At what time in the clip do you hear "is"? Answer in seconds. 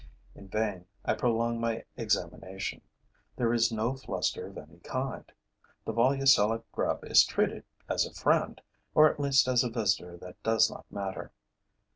3.53-3.71, 7.05-7.23